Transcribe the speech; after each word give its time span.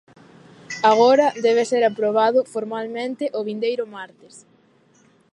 Agora 0.91 1.27
debe 1.45 1.63
ser 1.71 1.83
aprobado 1.85 2.39
formalmente 2.53 3.23
o 3.37 3.39
vindeiro 3.49 3.85
martes. 3.95 4.33